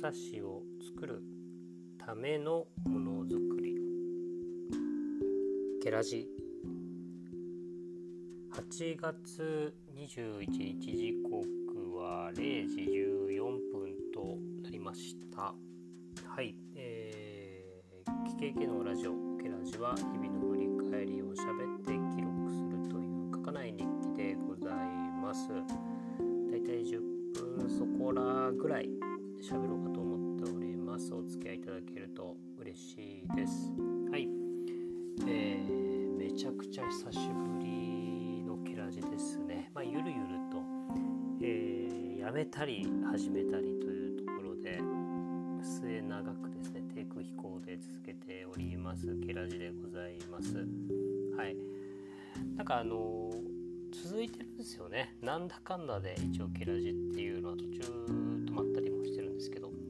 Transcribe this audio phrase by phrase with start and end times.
[0.00, 0.62] 冊子を
[0.94, 1.22] 作る
[1.98, 3.76] ためのものづくり。
[5.82, 6.26] ケラジ。
[8.50, 10.46] 8月21
[10.80, 15.54] 日時刻は0時14分となりました。
[16.24, 19.12] はいえー、KKK のラジオ。
[19.36, 24.74] ケラジは日々の振り返りをしゃべって記録するという書かない日記でござい
[25.22, 25.48] ます。
[25.50, 27.00] だいたい10
[27.58, 28.88] 分そこらぐらい
[29.40, 29.89] 喋ろうか
[31.00, 33.72] ますお付き合いいただけると嬉しいです。
[34.10, 34.28] はい。
[35.26, 39.70] えー、めちゃくちゃ久しぶりのケラジですね。
[39.74, 40.12] まあゆるゆる
[40.52, 40.62] と、
[41.40, 44.78] えー、やめたり始めたりというところで
[45.62, 50.54] 末長くですね低空飛行で続けておりますケラジでございます。
[51.34, 51.56] はい。
[52.56, 53.30] なんかあの
[53.90, 55.16] 続いてるんですよね。
[55.22, 58.19] なんだかんだで一応ケラジっていうのは途中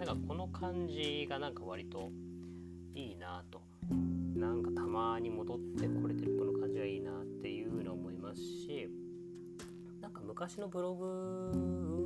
[0.07, 2.11] なんかこの感じがなんか割と
[2.95, 3.61] いいなと。
[4.35, 8.89] なんかたまに戻ってこれてるこの感じがいいなっていうのを思いますし
[10.01, 11.05] なんか昔のブログ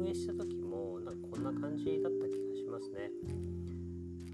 [0.00, 3.10] 運営した時もなんかこんな感じだった気がしますね。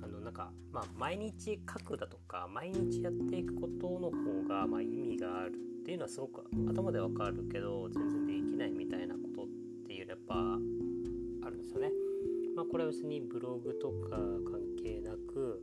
[0.02, 5.52] あのなんかまあ毎日書くだとか毎日やっていくことの方がま意味がある
[5.82, 9.46] っていうのはすごく頭でわかるけど全然できないみたいなことっ
[9.86, 12.09] ていうのはやっぱあるんですよね。
[12.56, 15.62] まあこれは別にブログとか関係なく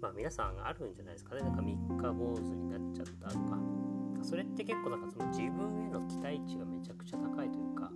[0.00, 1.42] まあ皆さんあるんじゃないですかね。
[1.42, 3.58] なんか三日坊主になっちゃったとか。
[4.24, 7.90] それって結構なんかその自分への期待値がめちゃくちゃ高いというか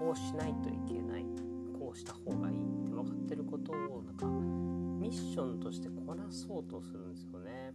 [0.00, 1.24] こうしないといけない
[1.78, 7.72] こうした方がいいって分かってることをなんかミッションとしてこなそうとするんですよね。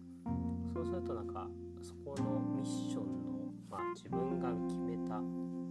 [0.74, 1.48] そうするとなんか
[1.82, 5.22] そこのミッションの、まあ、自分が決めた、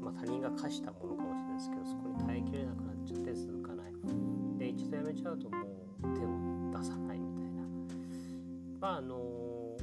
[0.00, 3.55] まあ、他人が課したものかもしれないですけどそこに耐えきれなくなっちゃって続かない
[4.58, 7.62] で一度やめちゃうともう手を出さないみたいな
[8.80, 9.76] まああの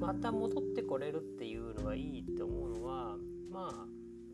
[0.00, 3.16] また戻ってこれるっていうのがいいって思うのは
[3.50, 3.86] まあ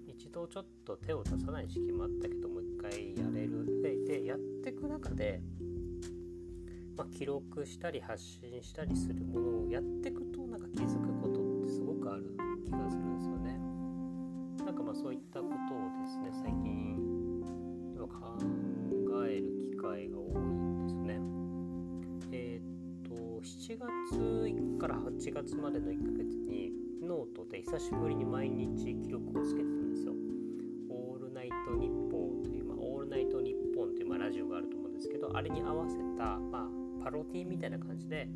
[0.06, 5.40] 一度ちょっと手を出さない時期もあったけどもう一回やれるででやっていく中で、
[6.96, 13.58] まあ、記録したり発信したりするものをやっていくとなんか気づくことってすごくある気がするんですよね。
[14.64, 17.09] なんかまあそういったことをですね最近
[18.10, 18.36] 考
[19.26, 21.20] える機会が多いんですね。
[22.32, 26.72] えっ、と7月から8月までの1ヶ月に
[27.02, 30.12] ノートで久しぶりに毎日記録をつけてたんですよ。
[30.88, 38.28] オールナイトニッポンという、まあ、オールナイトニッポンという、まあ、ラジオがあると思うんですけどあれに合わせた、まあ、パロディみたいな感じで、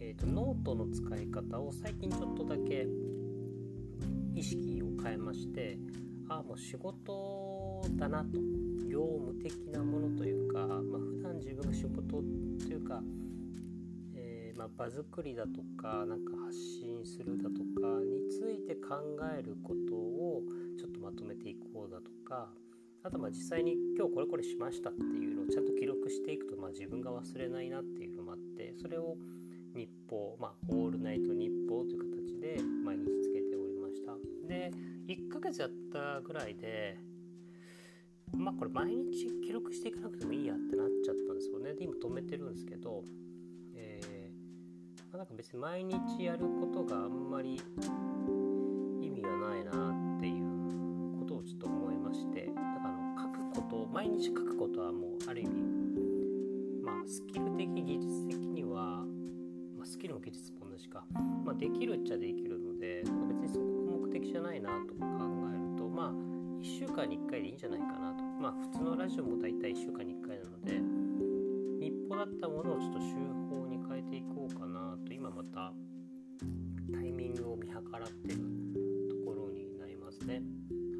[0.00, 2.86] えーと、ノートの使い方を最近ちょっとだけ
[4.34, 5.78] 意識を変えまして
[6.28, 8.38] ああもう仕事だなと
[8.96, 12.16] 業務的なものというか、まあ、普段自分が仕事と
[12.72, 13.02] いうか
[14.14, 18.96] えまあ、場作りだとかなんか発信するだとかについて考
[19.38, 20.40] えることを
[20.78, 22.48] ちょっとまとめていこうだとか
[23.02, 29.16] あとまあ実際に今日これこれしましたっていうのをちゃんと記録していくとまあ自分が忘れないなっていうのもあってそれを
[29.74, 34.16] 日報まあオールナイト日報という形で毎日つけておりました。
[34.48, 34.70] で
[35.06, 36.96] 1ヶ月やったぐらいで
[38.34, 41.74] まあこれ毎日記録していかなくてもいいやってなっちゃったんですよね。
[41.74, 43.04] で今止めてるんですけど
[43.74, 44.30] え
[45.12, 47.60] まなんか別に毎日やることがあんまり
[49.00, 49.70] 意味がないな
[50.16, 55.50] っていうことをちょっと思いましてだからあの書くこと毎日書くことはもうある意味
[56.82, 59.04] まあスキル的技術的には、
[59.76, 61.04] まあ、スキルも技術も同じか、
[61.44, 70.80] まあ、できるっちゃできるので別にそこが目的じゃないなとか考えるとまあ1週間に1回でいいんじゃないかなとまあ普通のラジオも大体1週間に1回なので
[71.80, 73.14] 日報だったものをちょっと週
[73.50, 75.72] 報に変えていこうかなと今また
[76.92, 78.40] タイミングを見計らってる
[79.08, 80.42] ところになりますね。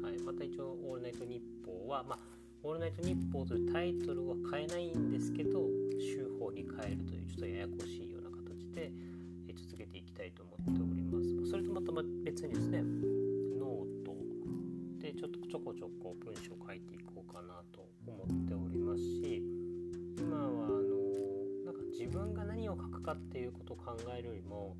[0.03, 2.19] はい、また一応「オールナイトニッポーは」まあ
[2.63, 5.67] 「オールナイトニッポー」というタイトルは変えないんですけど
[5.99, 8.91] 週報に変えるというちょっとややこしいような形で
[9.55, 11.49] 続けていきたいと思っております。
[11.49, 11.91] それとまた
[12.23, 12.83] 別にですね
[15.17, 19.41] ちょっとちょこちょこ文章を書いていこうかなと思っておりますし
[20.19, 20.85] 今はあの
[21.65, 24.75] なんか自分が何を書くかっていうことを考えるよりも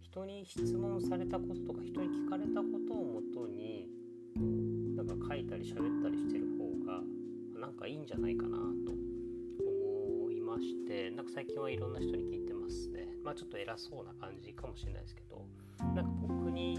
[0.00, 3.86] 人に質問されたこととか人に聞かれたことをもとに
[4.96, 7.02] なんか書いたり喋ったりしてる方が
[7.60, 13.06] なんかいいんじゃないかなと思いましてなんか最近はいろんな人に聞いてますね。
[13.22, 15.44] まあちょっと偉そうな感じかもしれないですけど
[15.94, 16.78] なんか僕に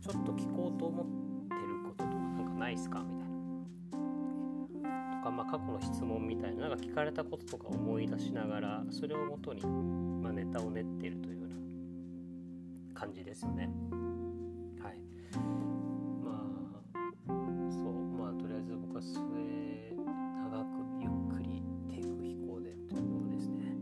[0.00, 1.23] ちょっと聞こうと思って
[1.96, 3.34] こととかなんかないっすかみたいな
[5.18, 9.62] とか、まあ、過去の質問みたいななんか聞かれたこととか思い出しながらそれをもとに、
[10.22, 11.48] まあ、ネタを練っているというよう
[12.94, 13.70] な感じですよね。
[14.82, 14.98] はい。
[16.22, 16.46] ま
[16.88, 17.32] あ
[17.70, 20.70] そうまあとりあえず僕は末長く
[21.00, 23.74] ゆっくり低空飛行でというのをですね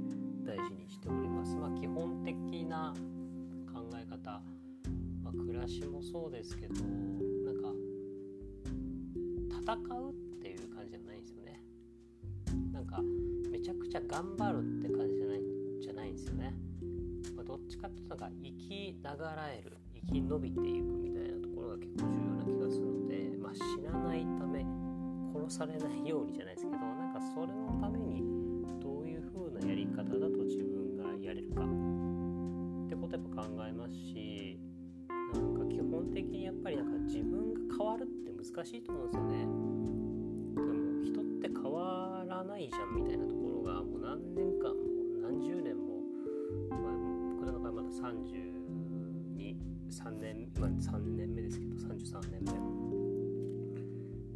[0.44, 1.56] 大事にしております。
[1.56, 2.94] まあ基本的な
[3.72, 4.42] 考え方、
[5.22, 6.74] まあ、暮らしもそうですけど
[9.72, 11.62] 戦うっていう感じじゃないんですよね。
[12.72, 13.00] なんか
[13.50, 15.40] めちゃくちゃ頑張るって感じじゃない
[15.80, 16.54] じゃないんですよね、
[17.34, 24.66] まあ、どっちかっていうとなんか生きながらえる生き延びていくみたいなところが結構重要な気がするので、まあ、死なないため
[25.32, 28.20] 殺されないようにじゃないですけどなんかそれのために
[28.78, 31.62] どういう風なやり方だと自分がやれるか。
[31.64, 34.60] ってことやっぱ考えますし
[35.32, 37.51] なんか基本的にやっぱりなんか自分が
[37.82, 39.38] 変わるって難しいと思うんですよね
[40.54, 44.76] でも人って変わらないじゃんみたいなところがもう何年間も
[45.20, 45.98] 何十年も、
[46.70, 46.80] まあ、
[47.34, 48.62] 僕らの場合まだ32
[49.90, 52.52] 3年今3年目ですけど33年目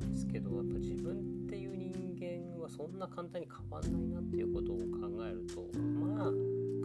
[0.08, 1.12] ですけどやっぱ自分
[1.46, 4.82] っていう人間はそんな簡単に変わんないなっていうことを考
[5.24, 6.32] えるとまあ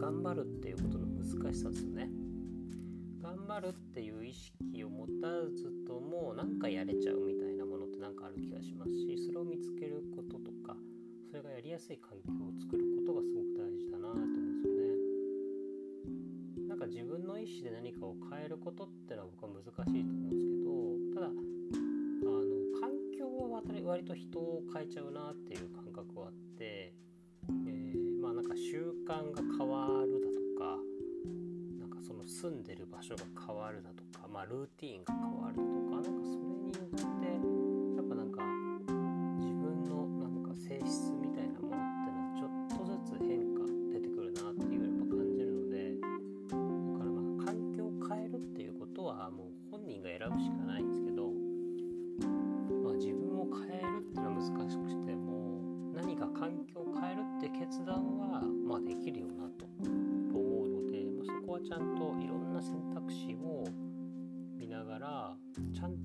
[0.00, 2.08] 頑張るっていうことの難しさですよね。
[3.52, 10.74] 張るっていう意識を持たずとも何かやれちゃうみたいなものって何かある気がしますしそれを見つけることとか
[11.28, 14.80] それがやりやすい環境を作ることがすごく大事だなと思うんですよ
[16.64, 16.64] ね。
[16.64, 20.72] なんか自分の意思で何かを変えることってのは僕は難しいと思うんですけど
[21.12, 26.94] ただあの環境は割と人を変えちゃうなっていう感覚はあって、
[27.68, 29.91] えー、まあなんか習慣が変わる
[32.42, 36.41] 住んでる場所が変わるだとか、まあ、ルーティーンが変わるだとかなんかそう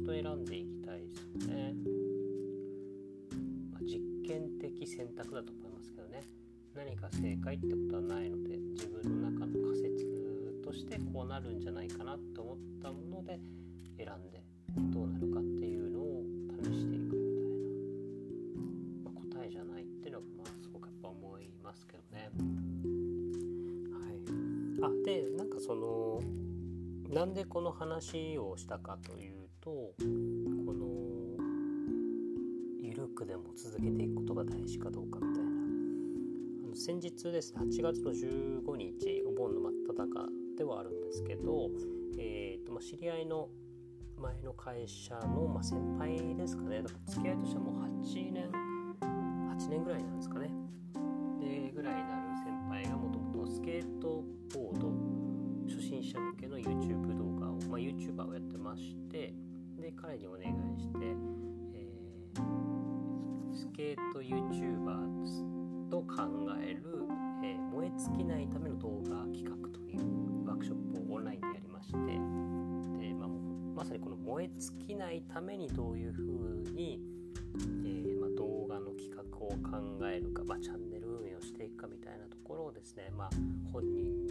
[0.07, 1.73] と選んでいきたいですよね。
[3.73, 6.23] まあ、実験的選択だと思いますけどね
[6.73, 10.05] 何か正解ってことはないので自分の中の仮説
[10.63, 13.39] としてこうなるんじゃないかなと思ったもので
[13.97, 14.41] 選んで
[14.93, 15.43] どうなるかっ
[27.17, 29.95] なんでこの話をしたかというとこ
[30.71, 30.85] の
[32.79, 36.75] 緩くでも続けていくことが大事かどうかみたいな。
[36.75, 40.27] 先日ですね8月の15日お盆の真っ只中
[40.59, 41.71] ではあるんですけど、
[42.19, 43.49] えーとま、知り合いの
[44.19, 46.83] 前の会社の、ま、先輩ですかね。
[46.83, 48.51] だから付き合いとしてはもう8年
[49.57, 50.51] 8年ぐらいなんですかね。
[51.39, 54.23] でぐらいになる先輩がもともとスケート
[58.17, 59.33] まあ、YouTuber をやってまして
[59.79, 60.45] で彼にお願い
[60.79, 66.05] して、えー、スケート YouTuber と考
[66.59, 66.81] える、
[67.43, 71.97] えー、燃え尽きないための動画企画というワークショップをオンラインでやりまして
[73.07, 73.29] で、まあ、
[73.75, 76.99] まさにこの燃え尽きないためにどういうふうに、
[77.85, 83.29] えーまあ、動画の企画を考えるか、まあ、チャンネル運営をしていくかみたいなところをですね、まあ、
[83.71, 84.26] 本人に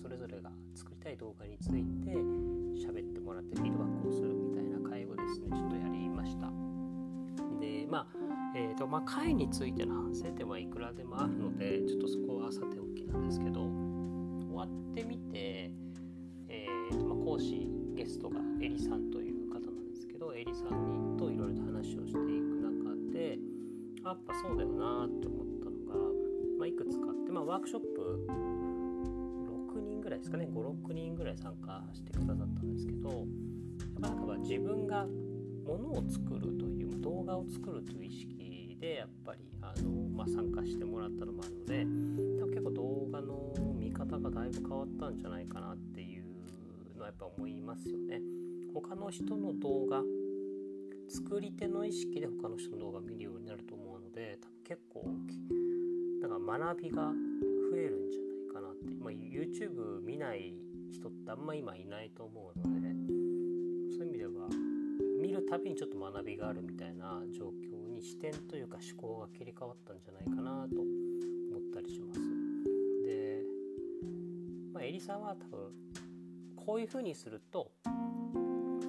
[0.00, 2.10] それぞれが作りたい動画について
[2.74, 6.50] 喋ってもらってフィードバックをするみたいな会をですねちょっとやりました。
[7.60, 8.06] でまあ
[8.56, 15.70] えーとまあ、会についての反省点はいくらでもあるのでちょっとそこはさておきなんですけど終わってみて、
[16.48, 23.38] えーとまあ、講師ゲストがエリさんという方なんですけどエリさんにといろいろと話をしていく中で
[24.04, 25.94] やっぱそうだよなって思ったのが、
[26.58, 28.26] まあ、いくつかあって、まあ、ワークショップ
[30.10, 33.20] ぐらいですかね56人ぐらい参加してくださったんですけどやっ
[34.00, 41.84] ぱなんか自分がものを作るという動画を作るという意識でやっぱりあの、まあ、参加してもらったのもあるので
[42.40, 46.24] 多分結構動画の見方がだいぶ変わったんじゃないかなっていう
[46.96, 48.20] のはやっぱ思いますよね。
[48.74, 50.02] 他の人の動画
[51.08, 55.04] 作り手の意識で他の人の動画を見るようになると思うので多分結構
[56.20, 57.12] なんか学びが
[59.40, 60.54] YouTube 見ない
[60.92, 62.88] 人ってあんま今いないと思うので
[63.96, 64.32] そういう意味では
[65.18, 72.20] 見るたびにちょっと学びがあるみたいな状況に視点というか思考が切り替わったんじゃないかなと思ったりします。
[73.02, 73.42] で、
[74.74, 75.72] まあ、エリさんは多分
[76.54, 77.70] こういうふうにすると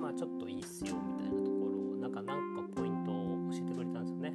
[0.01, 3.15] まあちょっといいっすよみたいなところをなんかなんかポイントを
[3.51, 4.33] 教えてくれたんですよね。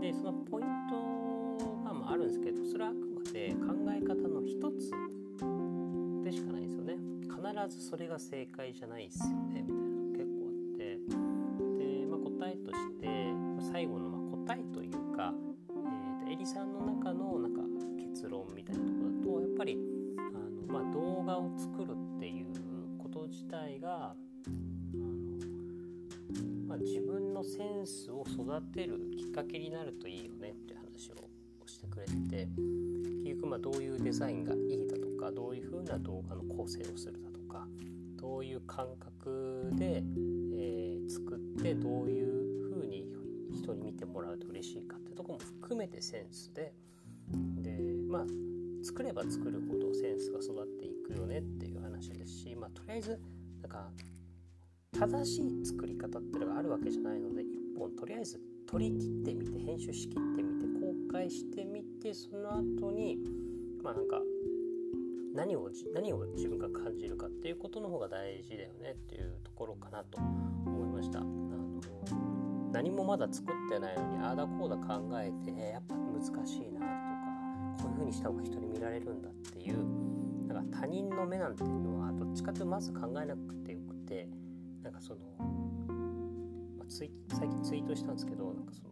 [0.00, 4.90] でそのポイントがまああるんですけどそれはあくまで考え方の一つ
[7.68, 10.98] ずそれが正解じゃないですよねみたいなのが結構あって。
[11.78, 13.32] で、まあ、答えとして
[13.72, 15.32] 最後のま答えというか、
[16.26, 17.60] えー、エリさんの中のなんか
[17.98, 19.78] 結論みたいなところだとやっぱり
[20.18, 22.46] あの、まあ、動画を作るっていう
[22.98, 24.14] こと自体が
[26.72, 31.28] まあ、自分のセンスを育てるきっかけになるといいよねって話を
[31.66, 32.48] してくれて
[33.22, 37.66] 結局まあどういうデザインがいいだとかどういう風な動画の構成をするだとか
[38.16, 40.02] どういう感覚で、
[40.54, 43.06] えー、作ってどういう風に
[43.52, 46.72] 人に見てもらうと嬉しいかってとこも含めてセンスで
[47.60, 47.78] で
[48.08, 48.24] まあ
[48.82, 53.20] 作れば作るほどセンスが育っていくよねっていう話ですし、まあ、とりあえず
[53.60, 53.90] なんか
[54.98, 57.46] 正しい作り方っていうのがあるわけじゃないので1
[57.78, 63.18] 本とりあえず取り切ってみて編集しきってみて公開してみてその後に
[63.82, 64.20] まあなんか
[65.34, 71.20] 何を何を自分が感じるかっていうことの方が大事だよねっていうところかなと思いました。
[71.20, 71.32] あの
[72.72, 77.22] 何もまだ作ってないのにああだこうだ考えてやっぱ難しいなとか
[77.82, 79.84] こういう風にした方が人に見られるんだっていう
[80.48, 84.28] なんか他人の目なんていうのはどっちかというとまず考えなくてよくて
[84.82, 85.20] なんかその、
[86.78, 87.08] まあ、最
[87.48, 88.90] 近ツイートしたんですけどなんかその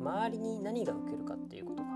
[0.00, 1.95] 周りに何が受けるかっていうことを考え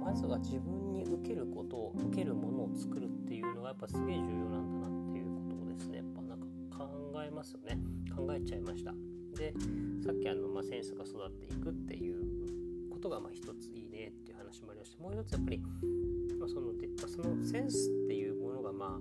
[0.00, 5.98] まずは自分に受けることを受けるものを作るっていうのがやっぱすげえ重要なんだなっていうことをですね。
[5.98, 6.46] やっぱなんか
[6.78, 7.78] 考えますよね。
[8.14, 8.92] 考えちゃいました。
[9.38, 9.54] で
[10.04, 15.58] さっきあの、まあ、センスが育っていくっていうことがまあ一ついいねっていう話もありましてもう一つやっぱり、
[16.38, 19.00] まあ、そのでそのセンスっていうものがまあ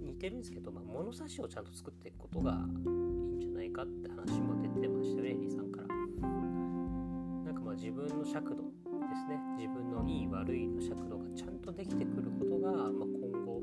[0.00, 5.86] 似てるんですけど、まあ、物差しをちゃんと作っていくことがいいんじゃないかって話も出てましたよねリーさんから。
[5.86, 8.71] なんかまあ自分の尺度
[9.12, 9.38] ですね。
[9.58, 13.60] 自分のいい悪いの尺度がちゃんとできてくることが、まあ、今後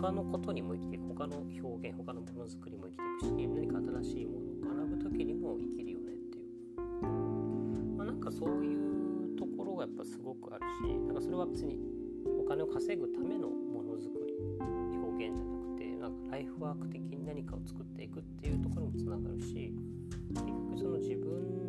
[0.00, 11.78] 他のことにも生きていく他の表現他のものづくりも生きていくし何か新しいものを学ぶ時にも生きるよねっていう、まあ、なんかそういうところがやっぱすごくあるしなんかそれは別に
[12.40, 14.34] お金を稼ぐためのものづくり
[14.96, 19.70] 表現じゃなくてなんかライフワーク的に何かを作っていくっていうところにもつながるし
[20.32, 21.62] 結局その自分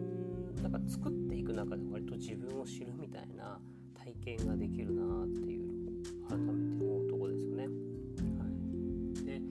[0.63, 1.22] なんか作って
[1.53, 3.59] く中で割と自分を知るみたいな
[3.93, 7.67] 体験ができるなっていうのを改めて思うとこですよね。
[7.67, 7.69] は
[9.21, 9.41] い、で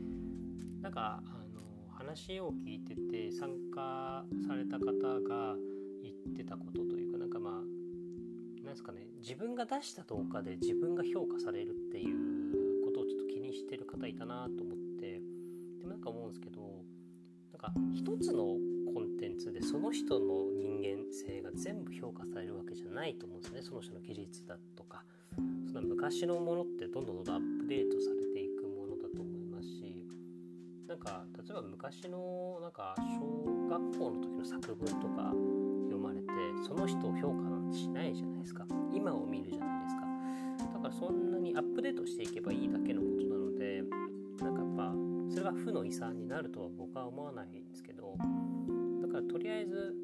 [0.83, 4.85] なんかあの話を聞いてて参加された方
[5.21, 5.57] が
[6.03, 7.53] 言ってたことというかなんかまあ
[8.65, 15.21] なんですかね自分が出した動画で自分が評価されるっていうことをちょっと気にしてる方いたなと思って
[15.79, 16.63] でもなんか思うんですけど
[17.53, 18.57] なんか一つの
[18.93, 23.63] コンテンツでその人の人間性が全部評価されるわけじゃないと思うんですね。
[23.63, 25.05] その人の技術だとか
[25.67, 30.07] その昔のものってどんどんどんどんアップデートされていくものだと思いますし
[30.87, 35.33] なんか例えば昔のなんか小学校の時の作文とか
[35.89, 36.27] 読まれて
[36.67, 38.67] その人を評価なんてしないじゃないですか。
[38.93, 40.03] 今を見るじゃないですか。
[40.75, 43.83] だからそんなにアップデートしていけばいいだけのことなので
[44.41, 44.95] なんかやっぱ
[45.31, 48.17] それが負の遺産になるとは僕は思わないんですけど
[49.13, 49.95] からとりあえず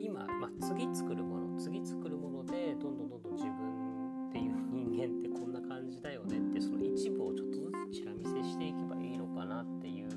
[0.00, 10.08] 今、まあ、次作るもの次作るものでどんどんどんどん自分っていう人間ってこんな感じだよねってその一部をちょっとずつチラ見せしていけばいいのかなっていう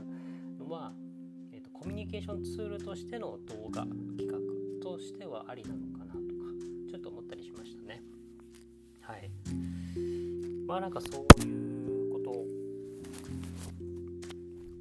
[0.57, 0.93] のは、
[1.51, 3.83] えーと、コミュニケーションツールとしての動画
[4.17, 4.37] 企画
[4.81, 6.23] としてはありなのかなとか
[6.89, 8.01] ちょっと思ったりしましたね。
[9.01, 9.29] はい。
[10.65, 12.45] まあなんかそういうことを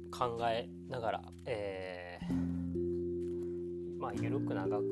[0.09, 1.70] 考えながら、えー、
[4.11, 4.83] あ緩く長く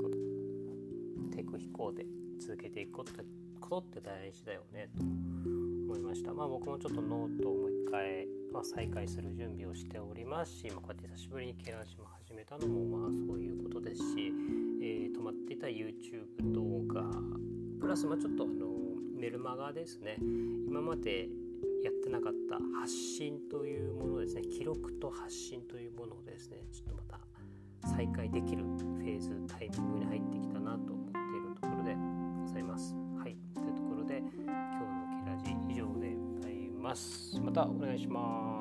[1.35, 2.05] 低空飛行で
[2.39, 3.23] 続けていくことって
[3.59, 6.33] ことって大事だよねと思いました。
[6.33, 14.31] まあ僕もちょっとノートをもう一回、まあ、再開する準備をしておりますし、まあ、こうやって久しぶりにケラジも始めたのもまあそういうことですし、
[14.81, 17.03] えー、止まっていた YouTube 動画
[17.79, 18.67] プラスまあちょっとあの
[19.19, 20.17] メルマガですね。
[20.67, 21.27] 今まで
[21.83, 24.43] やってなかった発信というものですね。
[24.43, 26.57] 記録と発信というものをですね。
[26.71, 27.28] ちょっとまた
[27.83, 31.95] 再開できるフェーズタイミングに入ってきたなと思っているところで
[32.45, 32.95] ございます。
[33.17, 33.35] はい。
[33.53, 34.45] というところで今日の
[35.23, 37.39] ケラジ以上でございます。
[37.39, 38.58] またお願いします。